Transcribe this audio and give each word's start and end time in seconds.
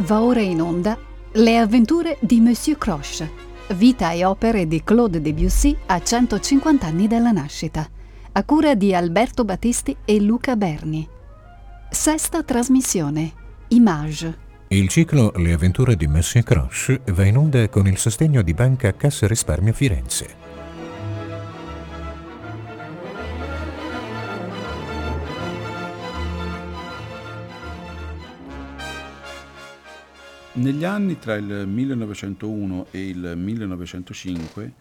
Va 0.00 0.20
ora 0.20 0.40
in 0.40 0.60
onda 0.60 0.98
Le 1.32 1.56
avventure 1.56 2.18
di 2.20 2.38
Monsieur 2.40 2.76
Croche, 2.76 3.30
vita 3.68 4.10
e 4.10 4.26
opere 4.26 4.68
di 4.68 4.82
Claude 4.84 5.22
Debussy 5.22 5.74
a 5.86 6.02
150 6.02 6.86
anni 6.86 7.06
dalla 7.08 7.30
nascita, 7.30 7.88
a 8.32 8.44
cura 8.44 8.74
di 8.74 8.94
Alberto 8.94 9.44
Battisti 9.46 9.96
e 10.04 10.20
Luca 10.20 10.54
Berni. 10.54 11.08
Sesta 11.88 12.42
trasmissione, 12.42 13.32
Image. 13.68 14.38
Il 14.68 14.88
ciclo 14.88 15.32
Le 15.36 15.52
avventure 15.52 15.96
di 15.96 16.06
Monsieur 16.06 16.44
Croche 16.44 17.00
va 17.12 17.24
in 17.24 17.38
onda 17.38 17.66
con 17.70 17.86
il 17.86 17.96
sostegno 17.96 18.42
di 18.42 18.52
Banca 18.52 18.94
Cassa 18.94 19.26
Risparmio 19.26 19.72
Firenze. 19.72 20.45
Negli 30.56 30.84
anni 30.84 31.18
tra 31.18 31.34
il 31.34 31.66
1901 31.66 32.86
e 32.90 33.08
il 33.08 33.34
1905 33.36 34.72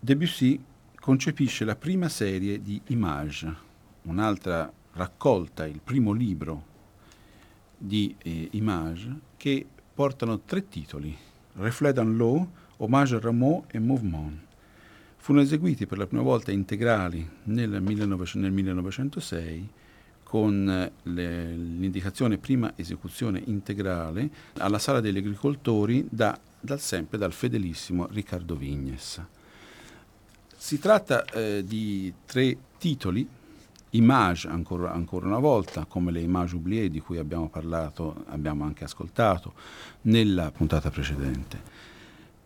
Debussy 0.00 0.58
concepisce 0.98 1.66
la 1.66 1.76
prima 1.76 2.08
serie 2.08 2.62
di 2.62 2.80
Image, 2.86 3.54
un'altra 4.04 4.72
raccolta, 4.94 5.66
il 5.66 5.82
primo 5.84 6.12
libro 6.12 6.64
di 7.76 8.16
eh, 8.16 8.48
Image, 8.52 9.14
che 9.36 9.66
portano 9.92 10.40
tre 10.40 10.66
titoli, 10.66 11.14
Reflet 11.56 11.92
dans 11.92 12.08
l'eau, 12.08 12.48
Hommage 12.78 13.16
à 13.16 13.20
Rameau 13.20 13.66
e 13.68 13.78
Mouvement. 13.78 14.32
Furono 15.18 15.44
eseguiti 15.44 15.84
per 15.84 15.98
la 15.98 16.06
prima 16.06 16.22
volta 16.22 16.50
integrali 16.50 17.28
nel, 17.42 17.82
19, 17.82 18.30
nel 18.36 18.52
1906 18.52 19.68
con 20.30 20.70
eh, 20.70 20.92
le, 21.10 21.56
l'indicazione 21.56 22.38
prima 22.38 22.74
esecuzione 22.76 23.42
integrale 23.46 24.30
alla 24.58 24.78
Sala 24.78 25.00
degli 25.00 25.16
Agricoltori 25.16 26.06
da, 26.08 26.38
dal, 26.60 26.78
sempre 26.78 27.18
dal 27.18 27.32
fedelissimo 27.32 28.06
Riccardo 28.08 28.54
Vignes. 28.54 29.20
Si 30.56 30.78
tratta 30.78 31.24
eh, 31.24 31.64
di 31.66 32.14
tre 32.26 32.56
titoli, 32.78 33.26
image 33.90 34.46
ancora, 34.46 34.92
ancora, 34.92 35.26
una 35.26 35.40
volta, 35.40 35.84
come 35.86 36.12
le 36.12 36.20
image 36.20 36.54
oubliées 36.54 36.90
di 36.90 37.00
cui 37.00 37.18
abbiamo 37.18 37.48
parlato, 37.48 38.24
abbiamo 38.28 38.62
anche 38.62 38.84
ascoltato 38.84 39.54
nella 40.02 40.52
puntata 40.52 40.90
precedente. 40.90 41.60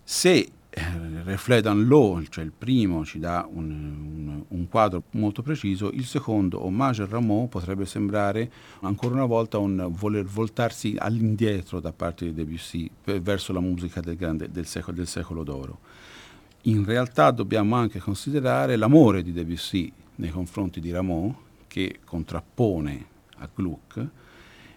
Se 0.03 0.51
eh, 0.75 1.22
Reflet 1.25 1.62
dans 1.62 1.75
l'eau, 1.75 2.20
cioè 2.28 2.44
il 2.44 2.53
primo 2.53 3.05
ci 3.05 3.19
dà 3.19 3.48
un, 3.50 3.70
un, 3.70 4.44
un, 4.47 4.69
quadro 4.69 5.05
molto 5.12 5.42
preciso, 5.42 5.91
il 5.92 6.05
secondo, 6.05 6.64
Hommage 6.64 7.03
à 7.03 7.06
Rameau, 7.06 7.48
potrebbe 7.48 7.86
sembrare 7.86 8.50
ancora 8.80 9.14
una 9.14 9.25
volta 9.25 9.58
un 9.58 9.89
voler 9.91 10.25
voltarsi 10.25 10.97
all'indietro 10.98 11.80
da 11.80 11.92
parte 11.92 12.27
di 12.27 12.34
Debussy 12.34 12.91
verso 13.20 13.52
la 13.52 13.61
musica 13.61 14.00
del, 14.00 14.17
grande, 14.17 14.50
del, 14.50 14.67
secolo, 14.67 14.97
del 14.97 15.06
secolo 15.06 15.45
d'oro. 15.45 15.78
In 16.62 16.84
realtà 16.84 17.30
dobbiamo 17.30 17.77
anche 17.77 18.00
considerare 18.00 18.77
l'amore 18.77 19.22
di 19.22 19.33
Debussy 19.33 19.91
nei 20.17 20.30
confronti 20.30 20.80
di 20.80 20.91
Rameau, 20.91 21.34
che 21.67 22.00
contrappone 22.05 23.06
a 23.39 23.48
Gluck, 23.52 24.08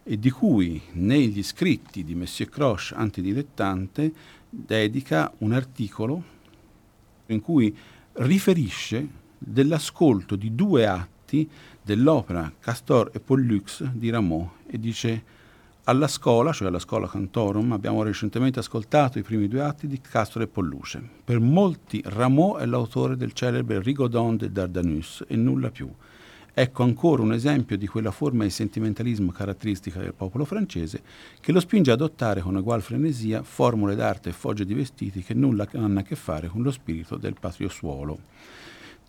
e 0.09 0.18
di 0.18 0.30
cui 0.30 0.81
negli 0.94 1.44
scritti 1.44 2.06
di 2.06 2.16
Monsieur 2.16 2.50
Croche 2.50 2.94
antidilettante 2.95 4.14
dedica 4.50 5.31
un 5.40 5.53
articolo 5.53 6.23
in 7.28 7.42
cui 7.42 7.76
riferisce 8.14 9.08
dell'ascolto 9.38 10.36
di 10.36 10.56
due 10.56 10.88
atti 10.88 11.50
dell'opera 11.81 12.52
Castor 12.59 13.12
e 13.14 13.20
Pollux 13.20 13.84
di 13.84 14.09
Rameau 14.09 14.50
e 14.66 14.80
dice 14.80 15.36
alla 15.84 16.08
scuola, 16.08 16.52
cioè 16.52 16.68
alla 16.68 16.80
scuola 16.80 17.08
Cantorum, 17.08 17.72
abbiamo 17.72 18.03
recentemente 18.03 18.59
ascoltato 18.59 19.20
i 19.20 19.23
primi 19.23 19.48
due 19.48 19.62
atti 19.62 19.88
di 19.88 20.02
Castor 20.02 20.41
e 20.41 20.47
Polluce. 20.47 21.02
Per 21.24 21.40
molti 21.40 22.02
Rameau 22.03 22.58
è 22.58 22.66
l'autore 22.66 23.16
del 23.16 23.31
celebre 23.31 23.81
Rigaudon 23.81 24.35
de 24.35 24.52
Dardanus 24.52 25.24
e 25.28 25.38
nulla 25.38 25.72
più. 25.72 25.90
Ecco 26.59 26.81
ancora 26.81 27.22
un 27.22 27.34
esempio 27.34 27.78
di 27.78 27.85
quella 27.85 28.09
forma 28.09 28.44
di 28.44 28.50
sentimentalismo 28.50 29.31
caratteristica 29.31 30.00
del 30.00 30.16
popolo 30.16 30.44
francese 30.44 31.03
che 31.40 31.51
lo 31.51 31.59
spinge 31.59 31.91
ad 31.91 32.01
adottare 32.01 32.41
con 32.41 32.56
ugual 32.56 32.81
frenesia 32.81 33.44
formule 33.44 33.94
d'arte 33.94 34.29
e 34.29 34.34
fogge 34.34 34.66
di 34.66 34.73
vestiti 34.73 35.22
che 35.22 35.35
nulla 35.35 35.67
hanno 35.73 36.00
a 36.00 36.01
che 36.01 36.16
fare 36.16 36.47
con 36.47 36.63
lo 36.63 36.72
spirito 36.72 37.16
del 37.16 37.35
patriosuolo. 37.40 38.17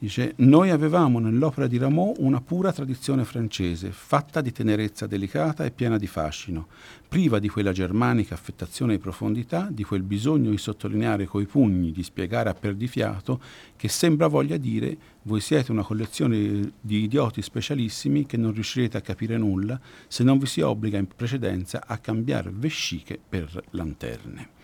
Dice, 0.01 0.35
noi 0.37 0.71
avevamo 0.71 1.19
nell'opera 1.19 1.67
di 1.67 1.77
Rameau 1.77 2.15
una 2.19 2.41
pura 2.41 2.73
tradizione 2.73 3.25
francese, 3.25 3.91
fatta 3.91 4.41
di 4.41 4.53
tenerezza 4.53 5.09
delicata 5.09 5.65
e 5.65 5.73
piena 5.73 5.97
di 5.99 6.07
fascino, 6.07 6.69
priva 7.09 7.41
di 7.41 7.49
quella 7.49 7.73
germanica 7.73 8.35
affettazione 8.35 8.93
di 8.93 9.01
profondità, 9.01 9.67
di 9.69 9.83
quel 9.83 10.05
bisogno 10.05 10.51
di 10.51 10.57
sottolineare 10.57 11.27
coi 11.27 11.47
pugni, 11.47 11.91
di 11.91 12.05
spiegare 12.05 12.49
a 12.49 12.55
perdifiato, 12.55 13.41
che 13.75 13.89
sembra 13.89 14.29
voglia 14.29 14.57
dire 14.57 14.97
voi 15.23 15.41
siete 15.41 15.73
una 15.73 15.83
collezione 15.83 16.75
di 16.81 17.03
idioti 17.03 17.43
specialissimi 17.43 18.25
che 18.25 18.37
non 18.37 18.53
riuscirete 18.53 18.97
a 18.97 19.01
capire 19.01 19.37
nulla 19.37 19.81
se 20.07 20.23
non 20.23 20.39
vi 20.39 20.47
si 20.47 20.61
obbliga 20.61 20.99
in 20.99 21.09
precedenza 21.09 21.83
a 21.85 21.99
cambiare 21.99 22.53
vesciche 22.55 23.19
per 23.29 23.65
lanterne 23.71 24.57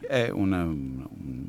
è 0.00 0.28
una, 0.30 0.64
un, 0.64 1.06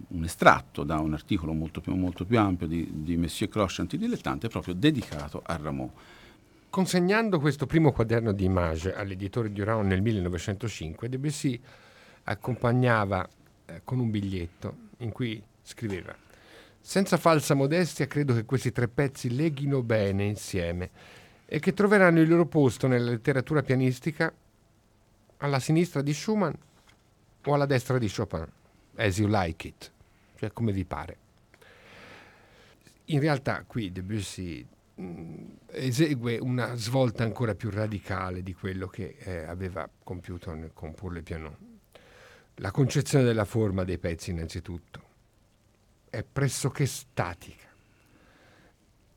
un, 0.08 0.24
estratto 0.24 0.84
da 0.84 1.00
un 1.00 1.14
articolo 1.14 1.54
molto 1.54 1.82
più, 1.82 1.94
molto 1.96 2.26
più 2.26 2.40
ampio 2.40 2.68
di, 2.68 2.88
di 2.92 3.18
Monsieur 3.18 3.50
Croce 3.50 3.82
Antidilettante 3.82 4.48
proprio 4.48 4.74
dedicato 4.74 5.42
a 5.46 5.58
Rameau. 5.58 5.92
Consegnando 6.70 7.40
questo 7.40 7.66
primo 7.66 7.92
quaderno 7.92 8.32
di 8.32 8.46
Image 8.46 8.94
all'editore 8.94 9.52
Durand 9.52 9.88
nel 9.88 10.02
1905, 10.02 11.10
Debussy 11.10 11.60
accompagnava 12.24 13.28
eh, 13.66 13.82
con 13.84 14.00
un 14.00 14.12
biglietto 14.12 14.76
in 14.98 15.12
cui 15.12 15.42
scriveva 15.64 16.28
senza 16.81 17.18
falsa 17.18 17.54
modestia 17.54 18.08
credo 18.08 18.34
che 18.34 18.46
questi 18.46 18.72
tre 18.72 18.88
pezzi 18.88 19.36
leghino 19.36 19.84
bene 19.84 20.24
insieme 20.24 20.90
e 21.46 21.60
che 21.60 21.74
troveranno 21.74 22.22
il 22.22 22.28
loro 22.28 22.46
posto 22.46 22.88
nella 22.88 23.12
letteratura 23.12 23.62
pianistica 23.62 24.34
alla 25.38 25.60
sinistra 25.60 26.02
di 26.02 26.14
Schumann 26.14 26.54
o 27.45 27.53
alla 27.53 27.66
destra 27.66 27.97
di 27.97 28.11
Chopin, 28.11 28.45
as 28.95 29.17
you 29.17 29.27
like 29.29 29.67
it, 29.67 29.91
cioè 30.38 30.51
come 30.51 30.72
vi 30.72 30.85
pare. 30.85 31.17
In 33.05 33.19
realtà 33.19 33.63
qui 33.66 33.91
Debussy 33.91 34.66
mh, 34.95 35.03
mm, 35.03 35.47
esegue 35.72 36.38
una 36.38 36.75
svolta 36.75 37.23
ancora 37.23 37.55
più 37.55 37.69
radicale 37.69 38.44
di 38.44 38.53
quello 38.53 38.88
che 38.88 39.16
eh, 39.19 39.45
aveva 39.45 39.89
compiuto 40.03 40.53
nel 40.53 40.72
comporre 40.73 41.19
il 41.19 41.23
piano. 41.23 41.57
La 42.55 42.72
concezione 42.72 43.23
della 43.23 43.45
forma 43.45 43.83
dei 43.83 43.97
pezzi 43.97 44.31
innanzitutto 44.31 45.01
è 46.09 46.23
pressoché 46.23 46.85
statica. 46.85 47.67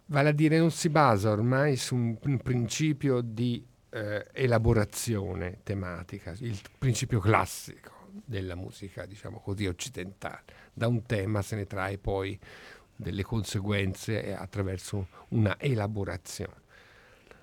Vale 0.06 0.28
a 0.28 0.32
dire 0.32 0.58
non 0.58 0.70
si 0.70 0.88
basa 0.88 1.30
ormai 1.30 1.76
su 1.76 1.96
un, 1.96 2.16
un 2.22 2.38
principio 2.38 3.20
di 3.20 3.64
eh, 3.90 4.26
elaborazione 4.32 5.58
tematica, 5.64 6.34
il 6.38 6.58
principio 6.78 7.18
classico 7.18 8.01
della 8.24 8.54
musica, 8.54 9.06
diciamo 9.06 9.40
così, 9.40 9.66
occidentale. 9.66 10.44
Da 10.72 10.86
un 10.88 11.02
tema 11.02 11.42
se 11.42 11.56
ne 11.56 11.66
trae 11.66 11.98
poi 11.98 12.38
delle 12.94 13.22
conseguenze 13.22 14.34
attraverso 14.34 15.08
una 15.28 15.58
elaborazione. 15.58 16.60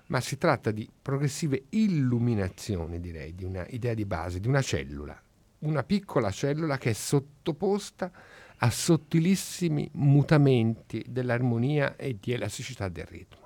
Ma 0.06 0.20
si 0.20 0.38
tratta 0.38 0.70
di 0.70 0.88
progressive 1.00 1.64
illuminazioni, 1.70 2.98
direi, 2.98 3.34
di 3.34 3.44
una 3.44 3.64
idea 3.68 3.94
di 3.94 4.04
base, 4.04 4.40
di 4.40 4.48
una 4.48 4.62
cellula, 4.62 5.20
una 5.60 5.84
piccola 5.84 6.30
cellula 6.30 6.78
che 6.78 6.90
è 6.90 6.94
sottoposta 6.94 8.10
a 8.56 8.70
sottilissimi 8.70 9.88
mutamenti 9.94 11.04
dell'armonia 11.08 11.96
e 11.96 12.16
di 12.20 12.32
elasticità 12.32 12.88
del 12.88 13.06
ritmo. 13.06 13.39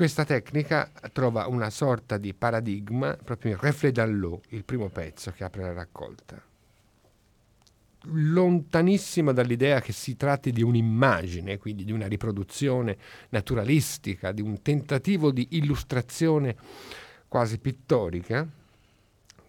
Questa 0.00 0.24
tecnica 0.24 0.90
trova 1.12 1.46
una 1.46 1.68
sorta 1.68 2.16
di 2.16 2.32
paradigma 2.32 3.18
proprio 3.22 3.52
in 3.52 3.58
Reflet 3.58 3.92
dans 3.92 4.38
il 4.48 4.64
primo 4.64 4.88
pezzo 4.88 5.30
che 5.30 5.44
apre 5.44 5.60
la 5.60 5.74
raccolta. 5.74 6.42
Lontanissima 8.04 9.32
dall'idea 9.32 9.82
che 9.82 9.92
si 9.92 10.16
tratti 10.16 10.52
di 10.52 10.62
un'immagine, 10.62 11.58
quindi 11.58 11.84
di 11.84 11.92
una 11.92 12.06
riproduzione 12.06 12.96
naturalistica, 13.28 14.32
di 14.32 14.40
un 14.40 14.62
tentativo 14.62 15.30
di 15.30 15.48
illustrazione 15.50 16.56
quasi 17.28 17.58
pittorica, 17.58 18.48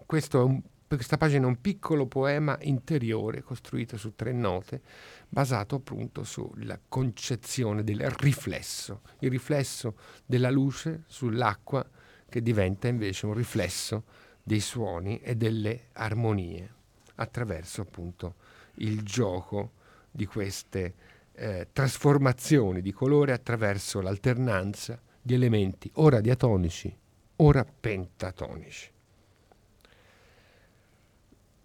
questo 0.06 0.42
è 0.42 0.44
un 0.44 0.62
questa 0.96 1.18
pagina 1.18 1.46
è 1.46 1.48
un 1.48 1.62
piccolo 1.62 2.06
poema 2.06 2.58
interiore 2.62 3.42
costruito 3.42 3.98
su 3.98 4.14
tre 4.16 4.32
note, 4.34 4.82
basato 5.30 5.76
appunto 5.76 6.24
sulla 6.24 6.80
concezione 6.88 7.84
del 7.84 8.10
riflesso, 8.10 9.02
il 9.20 9.30
riflesso 9.30 9.96
della 10.26 10.50
luce 10.50 11.04
sull'acqua 11.08 11.88
che 12.28 12.42
diventa 12.42 12.88
invece 12.88 13.26
un 13.26 13.34
riflesso 13.34 14.04
dei 14.44 14.60
suoni 14.60 15.20
e 15.20 15.36
delle 15.36 15.88
armonie 15.94 16.74
attraverso 17.16 17.82
appunto 17.82 18.36
il 18.76 19.04
gioco 19.04 19.72
di 20.12 20.26
queste 20.26 20.94
eh, 21.34 21.68
trasformazioni 21.72 22.82
di 22.82 22.92
colore 22.92 23.32
attraverso 23.32 24.02
l'alternanza 24.02 25.00
di 25.22 25.34
elementi 25.34 25.90
ora 25.96 26.20
diatonici, 26.20 26.94
ora 27.38 27.64
pentatonici. 27.64 28.92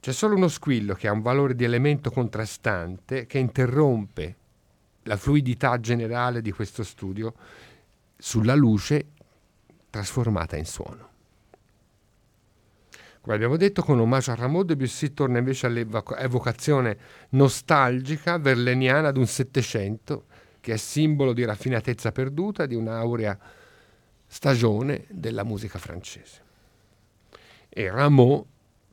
C'è 0.06 0.12
solo 0.12 0.36
uno 0.36 0.46
squillo 0.46 0.94
che 0.94 1.08
ha 1.08 1.12
un 1.12 1.20
valore 1.20 1.56
di 1.56 1.64
elemento 1.64 2.12
contrastante 2.12 3.26
che 3.26 3.38
interrompe 3.38 4.36
la 5.02 5.16
fluidità 5.16 5.80
generale 5.80 6.42
di 6.42 6.52
questo 6.52 6.84
studio 6.84 7.34
sulla 8.16 8.54
luce 8.54 9.06
trasformata 9.90 10.54
in 10.56 10.64
suono. 10.64 11.08
Come 13.20 13.34
abbiamo 13.34 13.56
detto, 13.56 13.82
con 13.82 13.98
Omaggio 13.98 14.30
a 14.30 14.36
Rameau, 14.36 14.62
Debussy 14.62 15.12
torna 15.12 15.38
invece 15.38 15.66
all'evocazione 15.66 16.98
nostalgica, 17.30 18.38
verleniana 18.38 19.08
ad 19.08 19.16
un 19.16 19.26
Settecento 19.26 20.26
che 20.60 20.74
è 20.74 20.76
simbolo 20.76 21.32
di 21.32 21.44
raffinatezza 21.44 22.12
perduta, 22.12 22.66
di 22.66 22.76
un'aurea 22.76 23.36
stagione 24.24 25.06
della 25.10 25.42
musica 25.42 25.80
francese. 25.80 26.42
E 27.68 27.90
Rameau 27.90 28.46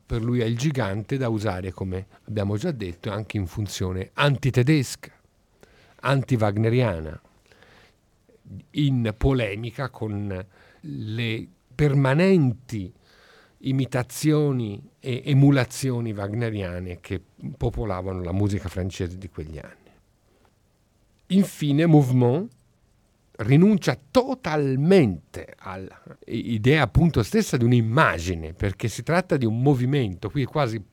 per 0.05 0.21
lui 0.21 0.41
è 0.41 0.45
il 0.45 0.57
gigante 0.57 1.17
da 1.17 1.29
usare, 1.29 1.71
come 1.71 2.07
abbiamo 2.25 2.57
già 2.57 2.71
detto, 2.71 3.11
anche 3.11 3.37
in 3.37 3.47
funzione 3.47 4.11
antitedesca, 4.13 5.11
anti-wagneriana, 6.01 7.21
in 8.71 9.13
polemica 9.17 9.89
con 9.89 10.45
le 10.81 11.47
permanenti 11.73 12.93
imitazioni 13.59 14.89
e 14.99 15.21
emulazioni 15.25 16.11
wagneriane 16.11 16.99
che 16.99 17.21
popolavano 17.57 18.21
la 18.21 18.33
musica 18.33 18.67
francese 18.67 19.17
di 19.17 19.29
quegli 19.29 19.57
anni. 19.57 19.91
Infine, 21.27 21.85
Mouvement 21.85 22.49
rinuncia 23.37 23.97
totalmente 24.11 25.55
all'idea 25.57 26.83
appunto 26.83 27.23
stessa 27.23 27.57
di 27.57 27.63
un'immagine, 27.63 28.53
perché 28.53 28.87
si 28.87 29.01
tratta 29.01 29.37
di 29.37 29.45
un 29.45 29.61
movimento, 29.61 30.29
qui 30.29 30.45
quasi 30.45 30.83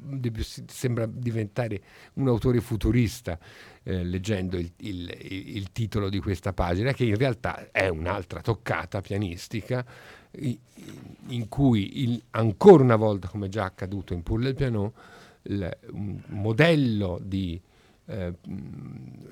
sembra 0.66 1.06
diventare 1.06 1.80
un 2.14 2.28
autore 2.28 2.60
futurista 2.60 3.38
eh, 3.82 4.04
leggendo 4.04 4.56
il, 4.56 4.72
il, 4.78 5.16
il, 5.20 5.72
titolo 5.72 6.08
di 6.08 6.18
questa 6.20 6.52
pagina, 6.52 6.92
che 6.92 7.04
in 7.04 7.16
realtà 7.16 7.68
è 7.70 7.88
un'altra 7.88 8.40
toccata 8.40 9.00
pianistica 9.02 9.84
in 10.32 11.48
cui 11.48 12.02
il, 12.04 12.22
ancora 12.30 12.82
una 12.82 12.96
volta, 12.96 13.28
come 13.28 13.48
già 13.48 13.64
accaduto 13.64 14.14
in 14.14 14.22
Pulle 14.22 14.54
Piano, 14.54 14.94
il, 15.42 15.78
un 15.90 16.20
modello 16.28 17.20
di 17.22 17.60
eh, 18.06 18.34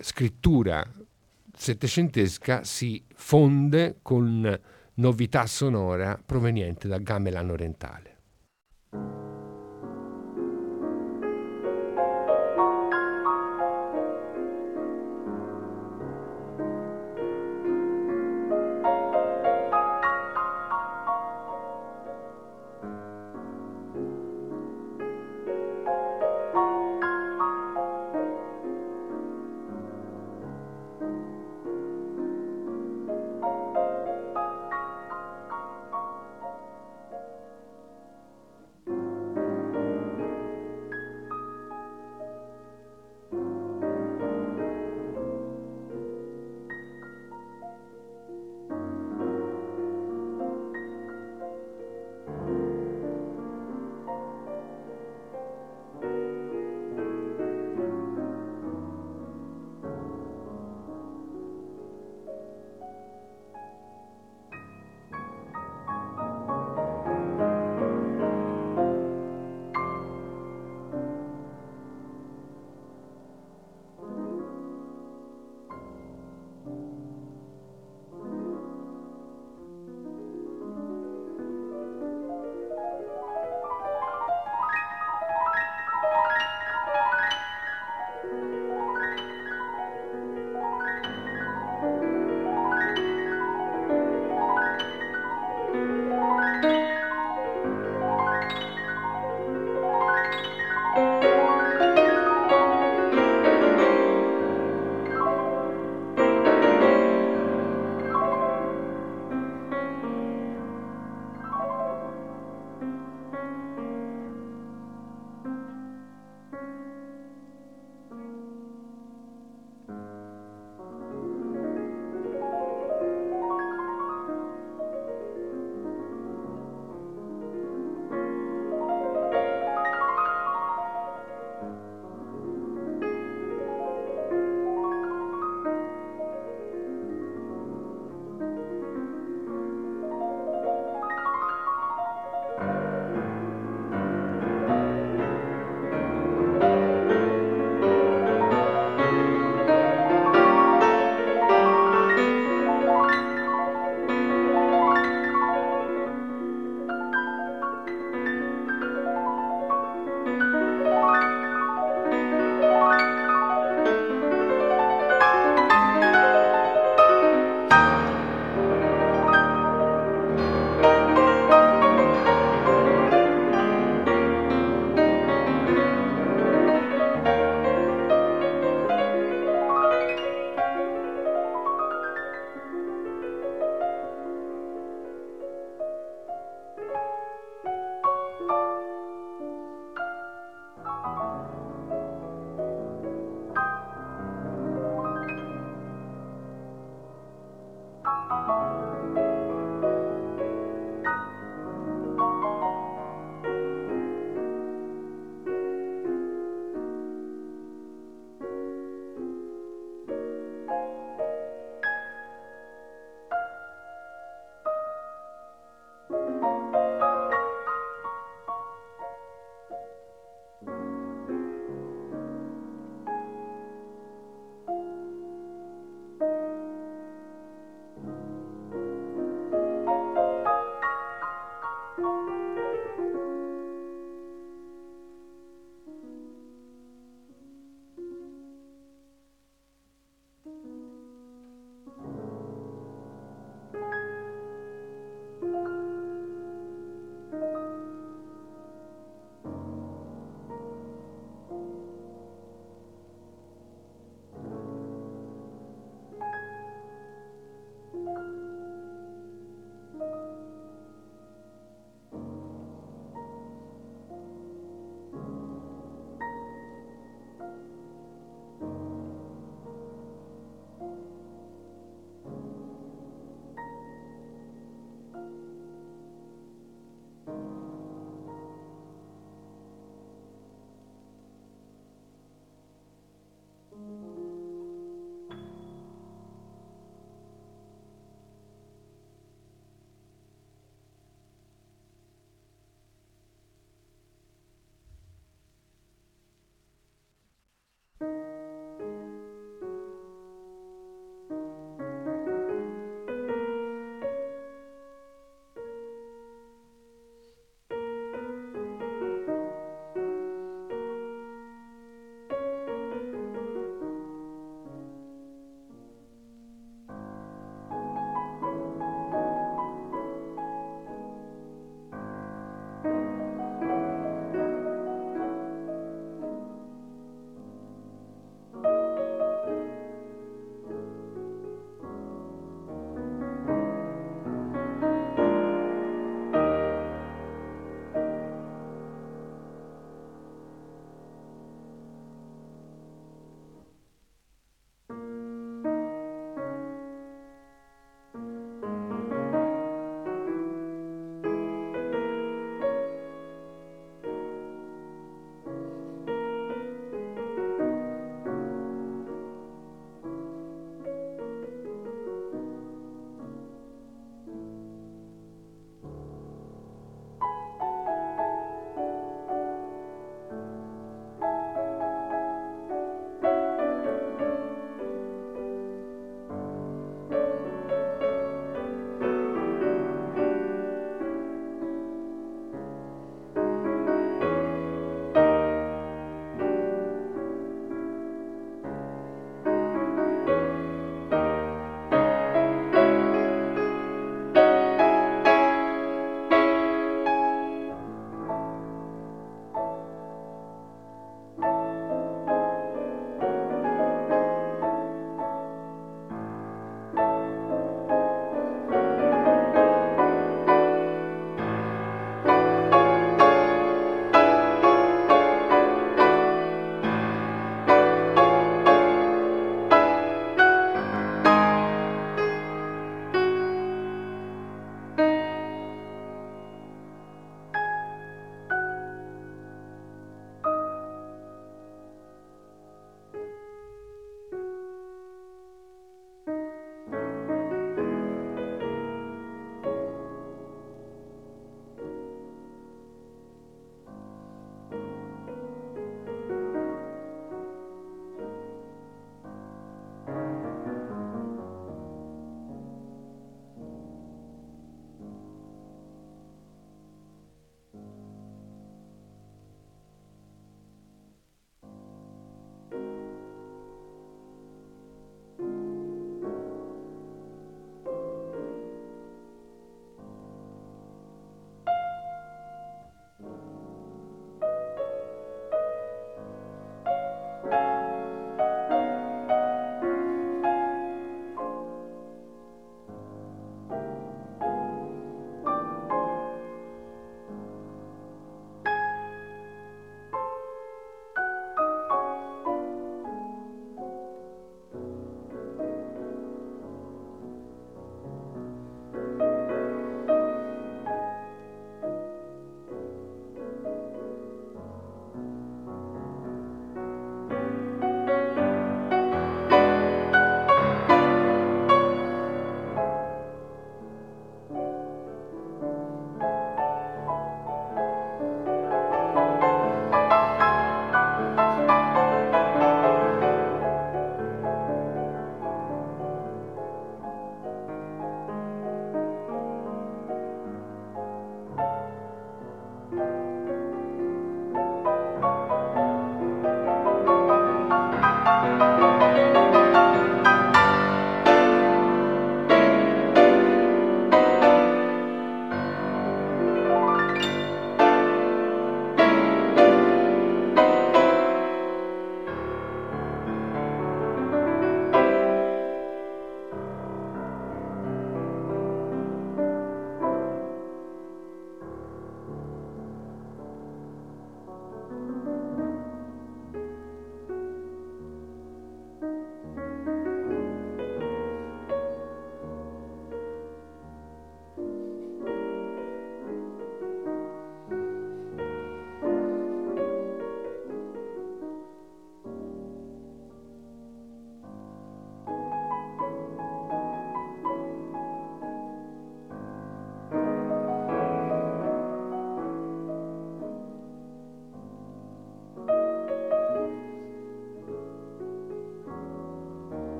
scrittura 0.00 0.86
settecentesca 1.58 2.64
si 2.64 3.04
fonde 3.14 3.98
con 4.02 4.58
novità 4.94 5.46
sonora 5.46 6.18
proveniente 6.24 6.88
dal 6.88 7.02
gamelan 7.02 7.50
orientale. 7.50 8.16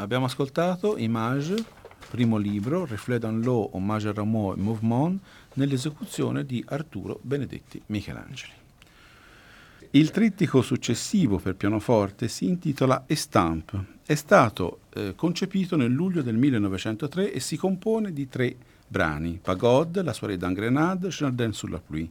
Abbiamo 0.00 0.24
ascoltato 0.24 0.96
Image, 0.96 1.62
primo 2.08 2.38
libro, 2.38 2.86
Reflet 2.86 3.18
dans 3.18 3.36
l'eau, 3.36 3.68
Hommage 3.74 4.06
à 4.06 4.12
Rameau 4.12 4.54
et 4.54 4.58
Mouvement, 4.58 5.20
nell'esecuzione 5.56 6.46
di 6.46 6.64
Arturo 6.68 7.20
Benedetti 7.22 7.82
Michelangeli. 7.88 8.52
Il 9.90 10.10
trittico 10.10 10.62
successivo 10.62 11.36
per 11.36 11.54
pianoforte 11.54 12.28
si 12.28 12.46
intitola 12.46 13.04
Estampe. 13.06 13.98
È 14.06 14.14
stato 14.14 14.80
eh, 14.94 15.12
concepito 15.14 15.76
nel 15.76 15.92
luglio 15.92 16.22
del 16.22 16.38
1903 16.38 17.34
e 17.34 17.38
si 17.38 17.58
compone 17.58 18.14
di 18.14 18.26
tre 18.26 18.56
brani, 18.88 19.38
Pagode, 19.42 20.02
La 20.02 20.14
soirée 20.14 20.38
d'Angrenade, 20.38 21.08
Jardin 21.08 21.52
sur 21.52 21.68
la 21.68 21.78
pluie. 21.78 22.08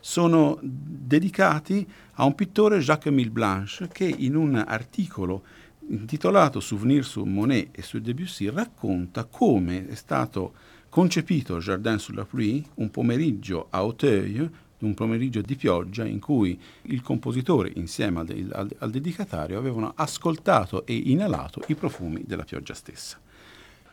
Sono 0.00 0.58
dedicati 0.62 1.86
a 2.14 2.24
un 2.24 2.34
pittore 2.34 2.80
Jacques-Émile 2.80 3.30
Blanche 3.30 3.86
che 3.86 4.06
in 4.06 4.34
un 4.34 4.56
articolo 4.56 5.42
intitolato 5.90 6.60
Souvenir 6.60 7.04
su 7.04 7.24
Monet 7.24 7.68
e 7.72 7.82
su 7.82 8.00
Debussy, 8.00 8.48
racconta 8.50 9.24
come 9.24 9.88
è 9.88 9.94
stato 9.94 10.54
concepito 10.88 11.58
Jardin 11.58 11.98
sur 11.98 12.14
la 12.14 12.24
pluie, 12.24 12.62
un 12.74 12.90
pomeriggio 12.90 13.66
a 13.70 13.78
Auteuil, 13.78 14.50
un 14.78 14.94
pomeriggio 14.94 15.40
di 15.40 15.56
pioggia 15.56 16.04
in 16.04 16.20
cui 16.20 16.58
il 16.82 17.02
compositore 17.02 17.70
insieme 17.74 18.20
al, 18.20 18.50
al, 18.52 18.76
al 18.78 18.90
dedicatario 18.90 19.58
avevano 19.58 19.92
ascoltato 19.94 20.86
e 20.86 20.94
inalato 20.94 21.62
i 21.66 21.74
profumi 21.74 22.22
della 22.24 22.44
pioggia 22.44 22.74
stessa. 22.74 23.20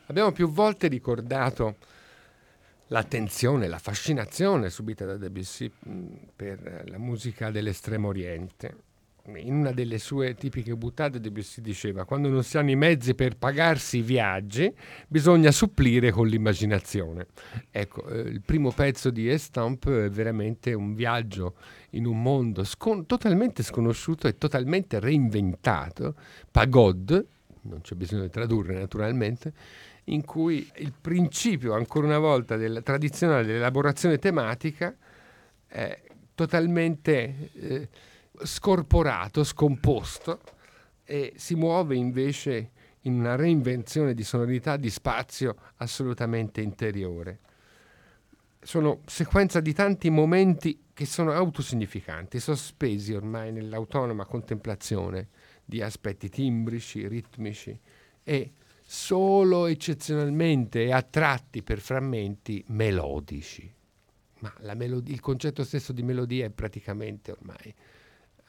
Abbiamo 0.06 0.32
più 0.32 0.50
volte 0.50 0.88
ricordato 0.88 1.76
l'attenzione, 2.88 3.68
la 3.68 3.80
fascinazione 3.80 4.70
subita 4.70 5.06
da 5.06 5.18
Debussy 5.18 5.70
per 6.34 6.86
la 6.88 6.98
musica 6.98 7.52
dell'estremo 7.52 8.08
oriente 8.08 8.86
in 9.36 9.56
una 9.56 9.72
delle 9.72 10.00
sue 10.00 10.36
tipiche 10.36 10.76
buttate 10.76 11.20
si 11.42 11.62
diceva 11.62 12.06
quando 12.06 12.30
non 12.30 12.44
si 12.44 12.58
hanno 12.58 12.72
i 12.72 12.76
mezzi 12.76 13.14
per 13.14 13.36
pagarsi 13.36 13.98
i 13.98 14.02
viaggi 14.02 14.74
bisogna 15.08 15.52
supplire 15.52 16.12
con 16.12 16.28
l'immaginazione. 16.28 17.28
Ecco, 17.70 18.08
eh, 18.08 18.20
il 18.20 18.42
primo 18.42 18.72
pezzo 18.72 19.10
di 19.10 19.30
Estamp 19.30 19.90
è 19.90 20.10
veramente 20.10 20.74
un 20.74 20.94
viaggio 20.94 21.56
in 21.92 22.06
un 22.06 22.22
mondo 22.22 22.64
scon- 22.64 23.06
totalmente 23.06 23.64
sconosciuto 23.64 24.28
e 24.28 24.38
totalmente 24.38 25.00
reinventato, 25.00 26.16
Pagode, 26.50 27.26
non 27.64 27.82
c'è 27.82 27.96
bisogno 27.96 28.24
di 28.24 28.30
tradurre 28.30 28.74
naturalmente, 28.76 29.52
in 30.06 30.24
cui 30.24 30.70
il 30.78 30.94
principio 31.00 31.74
ancora 31.74 32.08
una 32.08 32.20
volta 32.20 32.56
della 32.56 32.82
tradizionale 32.82 33.46
dell'elaborazione 33.46 34.18
tematica 34.20 34.96
è 35.68 36.02
totalmente... 36.34 37.50
Eh, 37.54 37.90
scorporato, 38.44 39.44
scomposto 39.44 40.42
e 41.04 41.34
si 41.36 41.56
muove 41.56 41.96
invece 41.96 42.72
in 43.02 43.20
una 43.20 43.36
reinvenzione 43.36 44.14
di 44.14 44.24
sonorità 44.24 44.76
di 44.78 44.90
spazio 44.90 45.56
assolutamente 45.78 46.62
interiore. 46.62 47.40
Sono 48.60 49.02
sequenza 49.06 49.62
di 49.62 49.74
tanti 49.74 50.10
momenti 50.10 50.84
che 50.94 51.06
sono 51.06 51.32
autosignificanti, 51.32 52.40
sospesi 52.40 53.14
ormai 53.14 53.52
nell'autonoma 53.52 54.26
contemplazione 54.26 55.30
di 55.64 55.82
aspetti 55.82 56.28
timbrici, 56.28 57.08
ritmici 57.08 57.80
e 58.24 58.52
solo 58.82 59.68
eccezionalmente 59.68 60.86
e 60.86 60.92
a 60.92 61.02
tratti 61.02 61.62
per 61.62 61.80
frammenti 61.80 62.64
melodici. 62.68 63.74
Ma 64.40 64.54
melod- 64.76 65.08
il 65.08 65.20
concetto 65.20 65.64
stesso 65.64 65.94
di 65.94 66.04
melodia 66.04 66.46
è 66.46 66.50
praticamente 66.50 67.32
ormai 67.32 67.74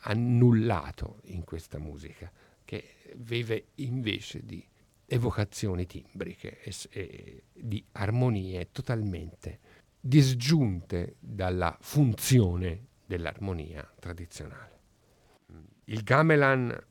annullato 0.08 1.20
in 1.24 1.44
questa 1.44 1.78
musica, 1.78 2.30
che 2.64 3.14
vive 3.16 3.68
invece 3.76 4.44
di 4.44 4.66
evocazioni 5.06 5.86
timbriche 5.86 6.60
e, 6.62 6.74
e 6.90 7.42
di 7.52 7.84
armonie 7.92 8.70
totalmente 8.70 9.60
disgiunte 10.00 11.16
dalla 11.18 11.76
funzione 11.80 12.86
dell'armonia 13.06 13.90
tradizionale. 13.98 14.76
Il 15.84 16.02
gamelan 16.02 16.86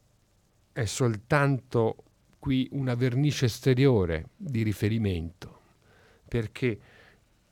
è 0.72 0.86
soltanto 0.86 2.04
qui 2.40 2.68
una 2.72 2.96
vernice 2.96 3.46
esteriore 3.46 4.30
di 4.36 4.64
riferimento, 4.64 5.62
perché 6.28 6.80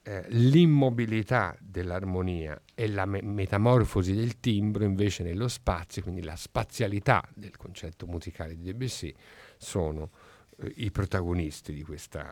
eh, 0.08 0.24
l'immobilità 0.30 1.58
dell'armonia 1.60 2.62
e 2.76 2.88
la 2.88 3.06
me- 3.06 3.24
metamorfosi 3.24 4.14
del 4.14 4.40
timbro 4.40 4.84
invece 4.84 5.24
nello 5.24 5.48
spazio, 5.48 6.04
quindi 6.04 6.22
la 6.22 6.36
spazialità 6.36 7.28
del 7.34 7.58
concetto 7.58 8.06
musicale 8.06 8.56
di 8.56 8.62
Debussy, 8.62 9.12
sono 9.58 10.12
eh, 10.58 10.72
i 10.76 10.92
protagonisti 10.92 11.74
di 11.74 11.82
questa 11.82 12.32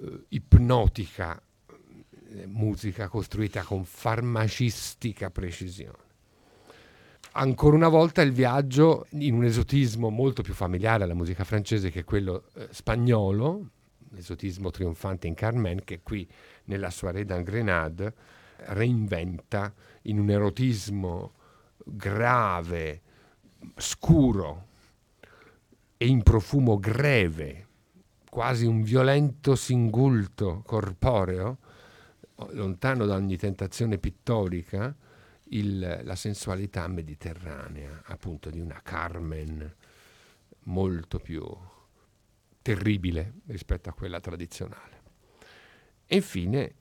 eh, 0.00 0.24
ipnotica 0.28 1.38
eh, 2.30 2.46
musica 2.46 3.08
costruita 3.08 3.62
con 3.62 3.84
farmacistica 3.84 5.30
precisione. 5.30 6.02
Ancora 7.32 7.76
una 7.76 7.88
volta 7.88 8.22
il 8.22 8.32
viaggio 8.32 9.06
in 9.10 9.34
un 9.34 9.44
esotismo 9.44 10.08
molto 10.08 10.40
più 10.40 10.54
familiare 10.54 11.04
alla 11.04 11.12
musica 11.12 11.44
francese 11.44 11.90
che 11.90 12.04
quello 12.04 12.44
eh, 12.54 12.68
spagnolo, 12.70 13.68
l'esotismo 14.14 14.70
trionfante 14.70 15.26
in 15.26 15.34
Carmen, 15.34 15.84
che 15.84 16.00
qui 16.02 16.28
nella 16.64 16.90
soirée 16.90 17.24
d'un 17.24 17.42
Grenade 17.42 18.14
reinventa 18.68 19.72
in 20.02 20.18
un 20.18 20.30
erotismo 20.30 21.32
grave, 21.84 23.02
scuro 23.76 24.66
e 25.96 26.06
in 26.06 26.22
profumo 26.22 26.78
greve, 26.78 27.66
quasi 28.30 28.66
un 28.66 28.82
violento 28.82 29.54
singulto 29.54 30.62
corporeo, 30.64 31.58
lontano 32.50 33.06
da 33.06 33.14
ogni 33.14 33.36
tentazione 33.36 33.98
pittorica, 33.98 34.94
il, 35.50 36.00
la 36.02 36.16
sensualità 36.16 36.86
mediterranea, 36.88 38.02
appunto 38.06 38.50
di 38.50 38.58
una 38.58 38.80
Carmen 38.82 39.74
molto 40.64 41.18
più 41.18 41.44
terribile 42.64 43.34
rispetto 43.48 43.90
a 43.90 43.92
quella 43.92 44.20
tradizionale. 44.20 45.02
E 46.06 46.16
infine 46.16 46.74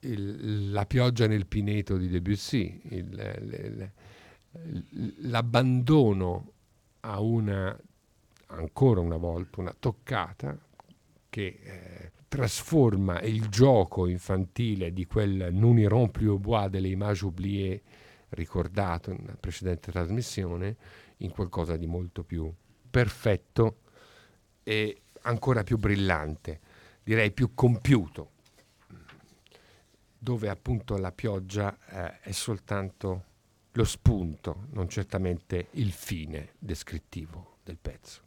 il, 0.00 0.70
la 0.70 0.84
pioggia 0.84 1.26
nel 1.26 1.46
pineto 1.46 1.96
di 1.96 2.08
Debussy, 2.08 2.82
il, 2.90 3.90
l'abbandono 5.20 6.52
a 7.00 7.18
una, 7.18 7.74
ancora 8.48 9.00
una 9.00 9.16
volta, 9.16 9.60
una 9.62 9.74
toccata 9.78 10.54
che 11.30 11.60
eh, 11.62 12.12
trasforma 12.28 13.22
il 13.22 13.48
gioco 13.48 14.06
infantile 14.06 14.92
di 14.92 15.06
quel 15.06 15.48
Non 15.50 15.78
iront 15.78 16.10
plus 16.10 16.28
au 16.28 16.38
bois 16.38 16.68
delle 16.68 16.88
images 16.88 17.22
oubliées 17.22 17.80
ricordato 18.30 19.10
in 19.10 19.20
una 19.22 19.36
precedente 19.40 19.90
trasmissione 19.90 20.76
in 21.18 21.30
qualcosa 21.30 21.76
di 21.76 21.86
molto 21.86 22.22
più 22.22 22.52
perfetto 22.90 23.78
e 24.64 25.02
ancora 25.22 25.62
più 25.62 25.78
brillante, 25.78 26.60
direi 27.04 27.30
più 27.30 27.54
compiuto, 27.54 28.30
dove 30.18 30.48
appunto 30.48 30.96
la 30.96 31.12
pioggia 31.12 31.76
eh, 31.86 32.20
è 32.20 32.32
soltanto 32.32 33.24
lo 33.72 33.84
spunto, 33.84 34.66
non 34.70 34.88
certamente 34.88 35.68
il 35.72 35.92
fine 35.92 36.54
descrittivo 36.58 37.58
del 37.62 37.78
pezzo. 37.78 38.22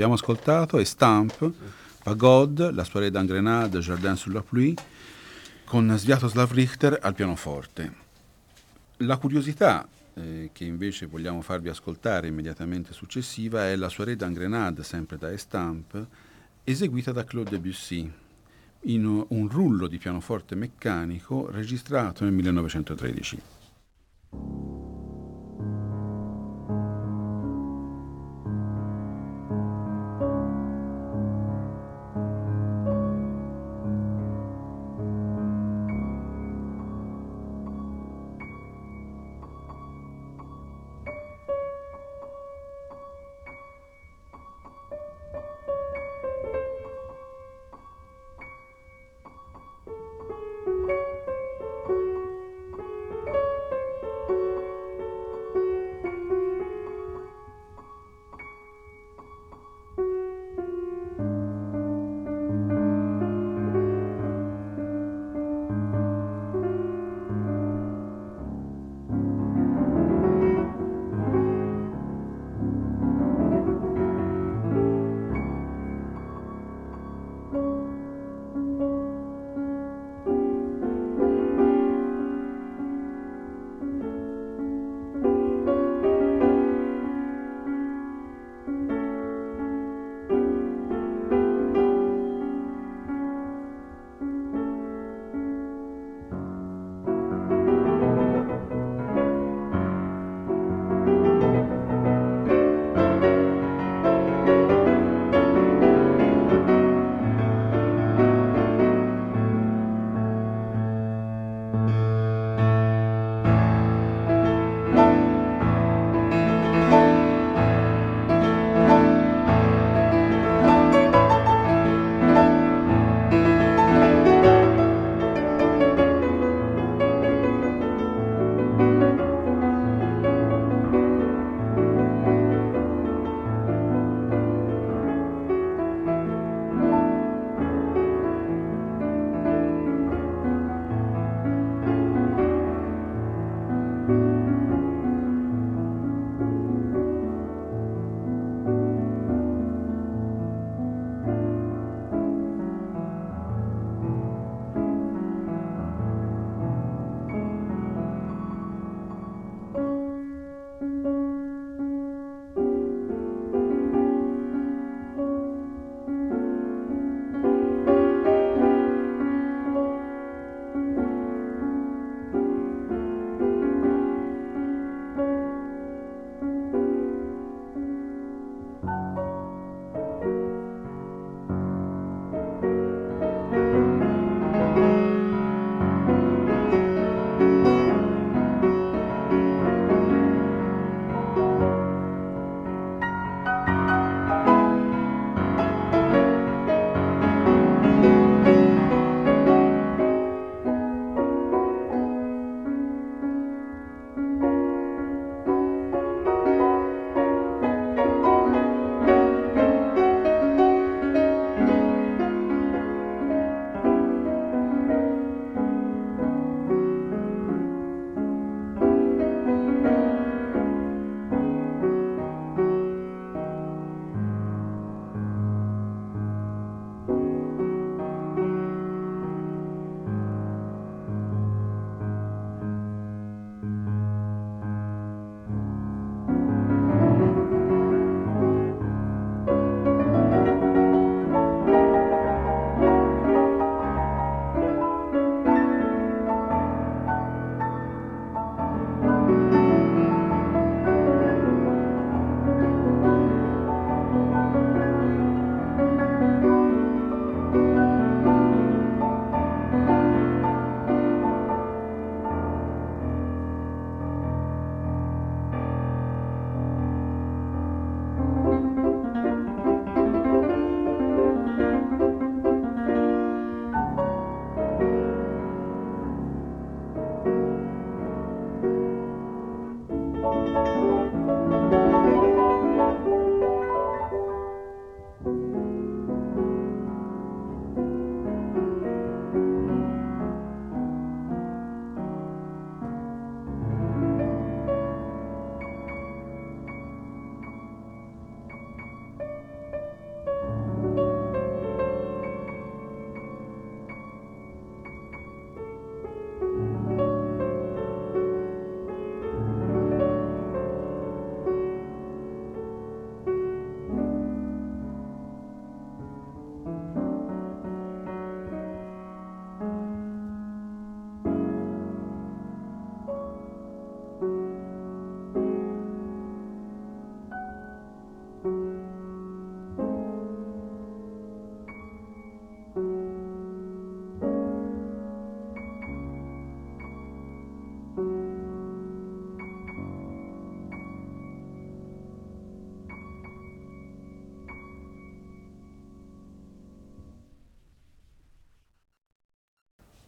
Abbiamo 0.00 0.14
ascoltato 0.14 0.78
è 0.78 0.84
Stamp, 0.84 1.52
Pagode, 2.02 2.72
La 2.72 2.84
soirée 2.84 3.10
d'Angrenade, 3.10 3.80
Jardin 3.80 4.16
sur 4.16 4.32
la 4.32 4.40
pluie, 4.40 4.72
con 5.66 5.94
Sviatoslav 5.94 6.50
Richter 6.52 6.98
al 7.02 7.12
pianoforte. 7.12 7.92
La 8.98 9.18
curiosità 9.18 9.86
eh, 10.14 10.48
che 10.54 10.64
invece 10.64 11.04
vogliamo 11.04 11.42
farvi 11.42 11.68
ascoltare 11.68 12.28
immediatamente 12.28 12.94
successiva 12.94 13.66
è 13.66 13.76
la 13.76 13.90
soirée 13.90 14.16
d'Angrenade, 14.16 14.82
sempre 14.84 15.18
da 15.18 15.30
Estampe, 15.30 16.06
eseguita 16.64 17.12
da 17.12 17.24
Claude 17.24 17.50
Debussy 17.50 18.10
in 18.84 19.04
un 19.04 19.48
rullo 19.50 19.86
di 19.86 19.98
pianoforte 19.98 20.54
meccanico 20.54 21.50
registrato 21.50 22.24
nel 22.24 22.32
1913. 22.32 23.42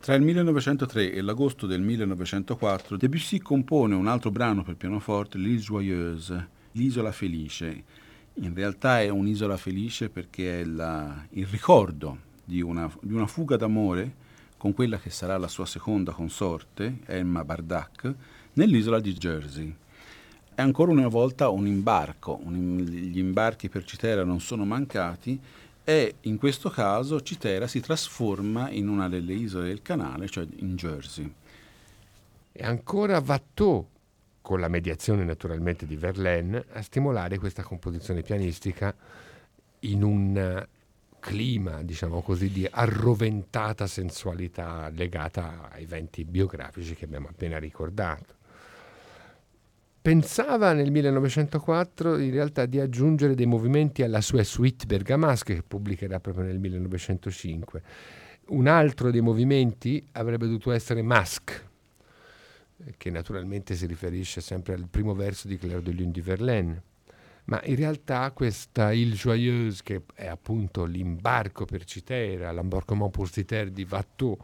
Tra 0.03 0.17
il 0.17 0.23
1903 0.23 1.13
e 1.13 1.21
l'agosto 1.21 1.69
del 1.69 1.81
1904 1.81 2.97
Debussy 2.97 3.39
compone 3.39 3.95
un 3.95 4.09
altro 4.09 4.33
brano 4.33 4.65
per 4.65 4.75
pianoforte, 4.75 5.39
L'Île 5.39 5.61
Joyeuse, 5.61 6.49
l'isola 6.73 7.13
felice. 7.13 7.85
In 8.35 8.53
realtà 8.53 9.01
è 9.01 9.09
un'isola 9.11 9.57
felice 9.57 10.09
perché 10.09 10.63
è 10.63 10.65
la, 10.65 11.25
il 11.31 11.47
ricordo 11.47 12.19
di 12.45 12.61
una, 12.61 12.93
di 13.01 13.15
una 13.15 13.29
fuga 13.29 13.57
d'amore 13.57 14.13
con 14.57 14.75
quella 14.75 14.99
che 14.99 15.11
sarà 15.11 15.39
la 15.39 15.47
sua 15.47 15.67
seconda 15.67 16.11
consorte, 16.11 16.99
Emma 17.07 17.45
Bardac, 17.45 18.13
nell'isola 18.55 18.99
di 18.99 19.13
Jersey. 19.13 19.73
È 20.53 20.63
ancora 20.63 20.91
una 20.91 21.07
volta 21.07 21.49
un 21.49 21.69
imbarco, 21.69 22.41
un, 22.43 22.79
gli 22.79 23.19
imbarchi 23.19 23.69
per 23.69 23.85
Citera 23.85 24.25
non 24.25 24.41
sono 24.41 24.65
mancati 24.65 25.41
e 25.85 26.15
in 26.23 26.39
questo 26.39 26.71
caso 26.71 27.21
Citera 27.23 27.67
si 27.67 27.81
trasforma 27.81 28.71
in 28.71 28.89
una 28.89 29.09
delle 29.09 29.33
isole 29.33 29.69
del 29.69 29.83
canale, 29.83 30.29
cioè 30.29 30.47
in 30.57 30.77
Jersey. 30.77 31.33
E 32.53 32.65
ancora 32.65 33.23
Watteau, 33.25 33.89
con 34.41 34.61
la 34.61 34.69
mediazione 34.69 35.25
naturalmente 35.25 35.87
di 35.87 35.97
Verlaine, 35.97 36.65
a 36.73 36.83
stimolare 36.83 37.39
questa 37.39 37.63
composizione 37.63 38.23
pianistica 38.23 38.95
in 39.81 40.03
un 40.03 40.67
clima, 41.19 41.83
diciamo 41.83 42.21
così, 42.21 42.51
di 42.51 42.67
arroventata 42.69 43.87
sensualità 43.87 44.89
legata 44.91 45.71
ai 45.71 45.85
eventi 45.85 46.25
biografici 46.25 46.95
che 46.95 47.05
abbiamo 47.05 47.29
appena 47.29 47.59
ricordato 47.59 48.41
pensava 50.03 50.73
nel 50.73 50.91
1904 50.91 52.19
in 52.19 52.33
realtà 52.33 52.67
di 52.67 52.81
aggiungere 52.81 53.37
dei 53.37 53.47
movimenti 53.47 54.03
alla 54.03 54.21
sua 54.21 54.43
suite 54.43 54.85
bergamasche 54.85 55.55
che 55.55 55.63
pubblicherà 55.63 56.19
proprio 56.19 56.45
nel 56.45 56.59
1905. 56.59 57.83
Un 58.49 58.67
altro 58.67 59.13
dei 59.13 59.21
movimenti 59.21 60.05
avrebbe 60.13 60.47
dovuto 60.47 60.73
essere 60.73 61.03
Masque, 61.03 61.71
che 62.97 63.11
naturalmente 63.11 63.77
si 63.77 63.87
riferisce 63.87 64.41
sempre 64.41 64.75
al 64.75 64.89
primo 64.91 65.15
verso 65.15 65.47
di 65.47 65.57
Claire 65.57 65.83
de 65.83 65.93
Lune 65.93 66.11
du 66.11 66.21
Verlaine. 66.21 66.83
Ma 67.45 67.61
in 67.65 67.77
realtà 67.77 68.31
questa 68.33 68.93
Ile 68.93 69.15
Joyeuse, 69.15 69.83
che 69.85 70.03
è 70.15 70.27
appunto 70.27 70.85
l'imbarco 70.85 71.65
per 71.65 71.85
Citera, 71.85 72.51
l'embarquement 72.51 73.11
pour 73.11 73.31
Citera 73.31 73.71
di 73.71 73.87
Watteau, 73.89 74.37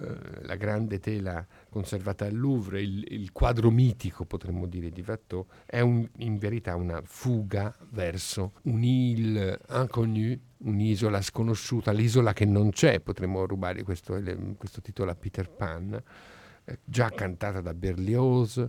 eh, 0.00 0.46
la 0.46 0.54
grande 0.56 1.00
tela 1.00 1.44
conservata 1.68 2.24
al 2.24 2.34
Louvre, 2.34 2.80
il, 2.80 3.04
il, 3.08 3.32
quadro 3.32 3.70
mitico, 3.70 4.24
potremmo 4.24 4.66
dire, 4.66 4.90
di 4.90 5.04
Watteau, 5.06 5.46
è 5.66 5.80
un, 5.80 6.08
in 6.18 6.38
verità 6.38 6.76
una 6.76 7.02
fuga 7.04 7.74
verso 7.90 8.52
un'île 8.62 9.60
inconnue, 9.70 10.38
un'isola 10.58 11.20
sconosciuta, 11.20 11.90
l'isola 11.92 12.32
che 12.32 12.44
non 12.44 12.70
c'è, 12.70 13.00
potremmo 13.00 13.44
rubare 13.44 13.82
questo, 13.82 14.20
questo 14.56 14.80
titolo 14.80 15.10
a 15.10 15.14
Peter 15.14 15.50
Pan, 15.50 16.00
eh, 16.64 16.78
già 16.84 17.10
cantata 17.10 17.60
da 17.60 17.74
Berlioz, 17.74 18.64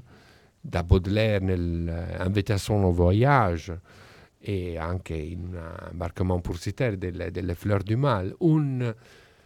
da 0.59 0.83
Baudelaire 0.83 1.43
nel 1.45 2.17
Invitation 2.25 2.83
au 2.83 2.91
Voyage 2.91 3.79
e 4.39 4.77
anche 4.77 5.13
in 5.13 5.55
Embarquement 5.91 6.41
pour 6.41 6.57
Citer 6.57 6.97
delle, 6.97 7.29
delle 7.29 7.55
Fleurs 7.55 7.83
du 7.83 7.95
Mal, 7.95 8.33
un 8.39 8.93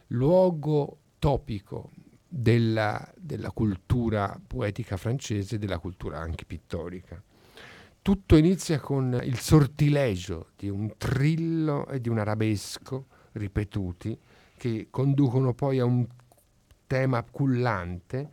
luogo 0.08 1.00
topico 1.24 1.91
della, 2.28 3.09
della 3.15 3.51
cultura 3.51 4.38
poetica 4.45 4.97
francese 4.97 5.55
e 5.55 5.57
della 5.57 5.78
cultura 5.78 6.19
anche 6.19 6.43
pittorica. 6.43 7.24
Tutto 8.01 8.36
inizia 8.36 8.82
con 8.82 9.17
il 9.24 9.39
sortilegio 9.39 10.49
di 10.57 10.67
un 10.67 10.95
trillo 10.97 11.88
e 11.88 12.01
di 12.01 12.09
un 12.09 12.17
arabesco 12.17 13.05
ripetuti 13.32 14.19
che 14.57 14.88
conducono 14.89 15.53
poi 15.53 15.80
a 15.80 15.86
un 15.86 16.05
tema 16.88 17.24
cullante 17.24 18.30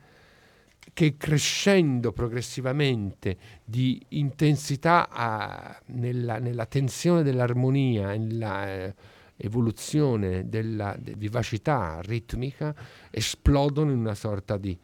che 0.93 1.17
crescendo 1.17 2.11
progressivamente 2.11 3.39
di 3.63 4.05
intensità 4.09 5.09
a, 5.09 5.81
nella, 5.87 6.41
nella, 6.41 6.67
tensione 6.67 7.23
dell'armonia, 7.23 8.09
nella, 8.17 8.69
eh, 8.69 8.95
evoluzione 9.41 10.49
della 10.49 10.97
vivacità 10.99 12.01
ritmica 12.03 12.75
esplodono 13.11 13.91
in 13.91 13.99
una 13.99 14.15
sorta 14.15 14.57
di 14.57 14.79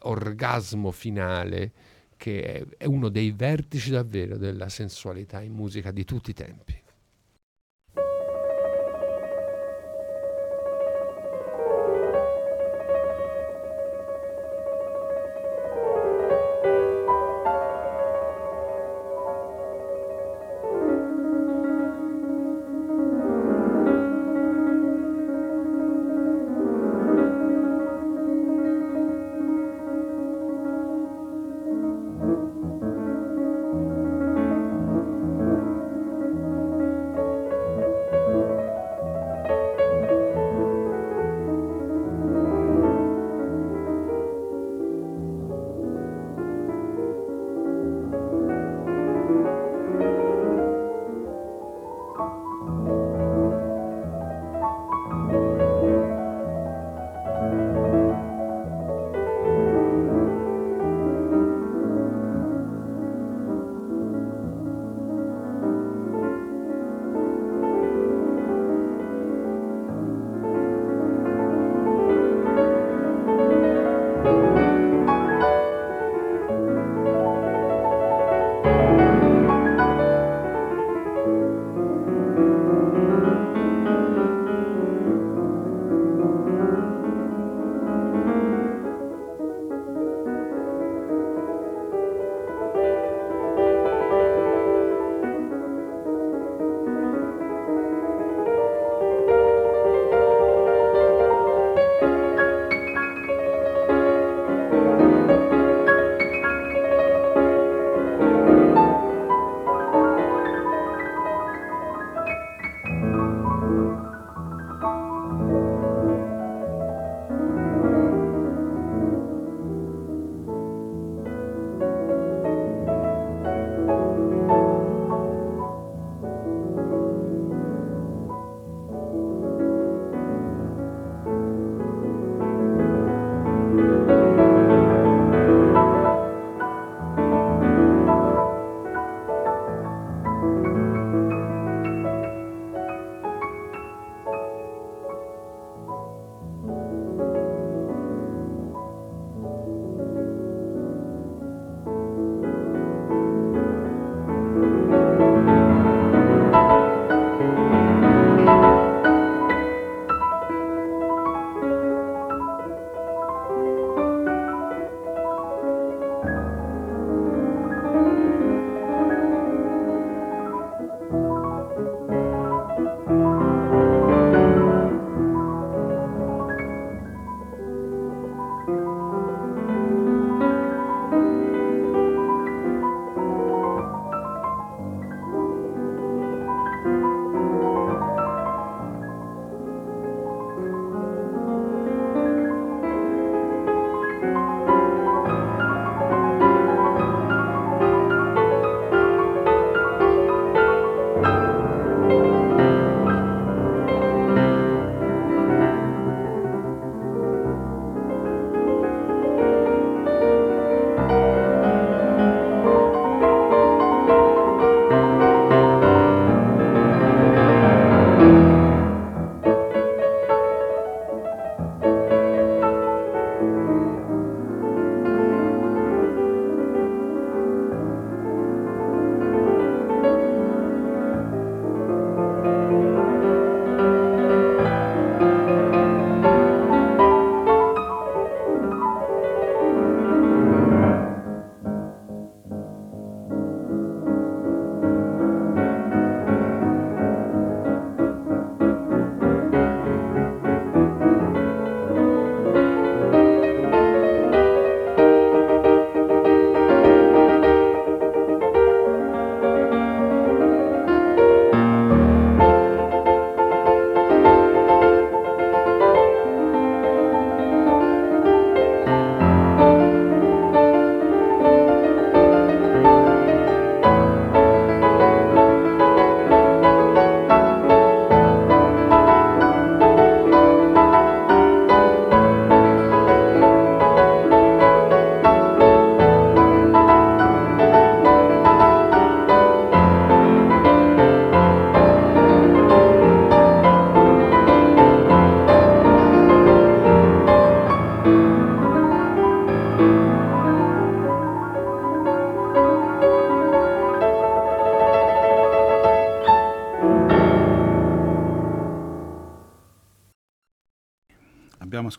orgasmo 0.00 0.90
finale 0.90 1.72
che 2.16 2.66
è 2.76 2.84
uno 2.84 3.08
dei 3.08 3.30
vertici 3.30 3.90
davvero 3.90 4.36
della 4.36 4.68
sensualità 4.68 5.40
in 5.40 5.52
musica 5.52 5.90
di 5.90 6.04
tutti 6.04 6.30
i 6.30 6.34
tempi. 6.34 6.86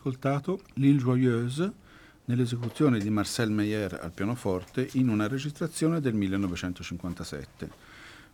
Ascoltato 0.00 0.60
L'Île 0.74 0.98
Joyeuse 0.98 1.72
nell'esecuzione 2.24 2.98
di 2.98 3.10
Marcel 3.10 3.50
Meyer 3.50 3.98
al 4.02 4.12
pianoforte 4.12 4.88
in 4.92 5.10
una 5.10 5.28
registrazione 5.28 6.00
del 6.00 6.14
1957. 6.14 7.70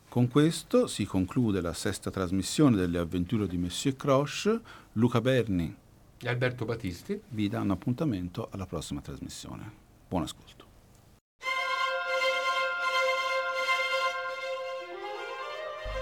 Con 0.09 0.29
questo 0.29 0.87
si 0.87 1.05
conclude 1.05 1.61
la 1.61 1.73
sesta 1.73 2.13
trasmissione 2.13 2.77
delle 2.77 2.99
avventure 2.99 3.49
di 3.49 3.59
Monsieur 3.59 3.97
Croche. 3.97 4.61
Luca 4.93 5.21
Berni 5.21 5.75
e 6.19 6.29
Alberto 6.29 6.65
Battisti 6.65 7.21
vi 7.31 7.49
danno 7.49 7.73
appuntamento 7.73 8.49
alla 8.53 8.67
prossima 8.67 9.01
trasmissione. 9.01 9.69
Buon 10.09 10.23
ascolto. 10.23 10.65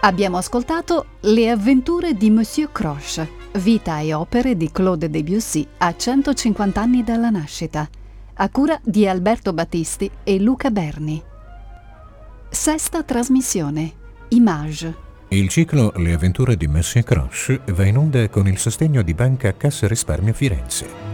Abbiamo 0.02 0.36
ascoltato 0.36 1.06
Le 1.20 1.48
avventure 1.48 2.12
di 2.12 2.28
Monsieur 2.28 2.70
Croche, 2.70 3.43
vita 3.58 4.00
e 4.00 4.12
opere 4.12 4.56
di 4.56 4.70
Claude 4.72 5.08
Debussy 5.08 5.66
a 5.78 5.94
150 5.94 6.80
anni 6.80 7.04
dalla 7.04 7.30
nascita, 7.30 7.88
a 8.34 8.48
cura 8.48 8.78
di 8.82 9.06
Alberto 9.06 9.52
Battisti 9.52 10.10
e 10.24 10.40
Luca 10.40 10.70
Berni. 10.70 11.22
Sesta 12.48 13.02
trasmissione. 13.02 13.92
Image. 14.28 15.02
Il 15.28 15.48
ciclo 15.48 15.92
Le 15.96 16.12
avventure 16.12 16.56
di 16.56 16.66
Monsieur 16.66 17.04
Croche 17.04 17.60
va 17.72 17.84
in 17.84 17.96
onda 17.96 18.28
con 18.28 18.46
il 18.46 18.58
sostegno 18.58 19.02
di 19.02 19.14
Banca 19.14 19.56
Cassa 19.56 19.86
Risparmio 19.86 20.32
Firenze. 20.32 21.13